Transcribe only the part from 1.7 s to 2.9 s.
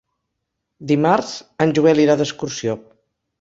Joel irà d'excursió.